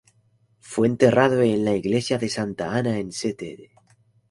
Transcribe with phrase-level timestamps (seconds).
[0.61, 3.69] Fue enterrado en la Iglesia de Santa Ana en St.